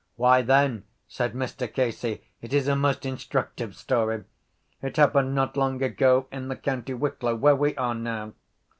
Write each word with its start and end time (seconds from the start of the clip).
—Why 0.15 0.41
then, 0.41 0.85
said 1.07 1.33
Mr 1.33 1.71
Casey, 1.71 2.23
it 2.41 2.53
is 2.53 2.67
a 2.67 2.75
most 2.75 3.05
instructive 3.05 3.75
story. 3.75 4.23
It 4.81 4.97
happened 4.97 5.35
not 5.35 5.55
long 5.55 5.83
ago 5.83 6.25
in 6.31 6.47
the 6.47 6.55
county 6.55 6.95
Wicklow 6.95 7.35
where 7.35 7.55
we 7.55 7.77
are 7.77 7.93
now. 7.93 8.33